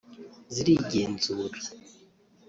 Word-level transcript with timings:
zirigenzura 0.53 1.67